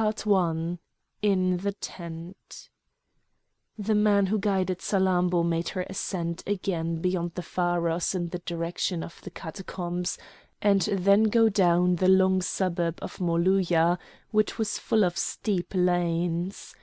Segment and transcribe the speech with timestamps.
[0.00, 0.78] CHAPTER XI
[1.28, 2.68] IN THE TENT
[3.76, 9.02] The man who guided Salammbô made her ascend again beyond the pharos in the direction
[9.02, 10.16] of the Catacombs,
[10.62, 13.98] and then go down the long suburb of Molouya,
[14.30, 16.76] which was full of steep lanes.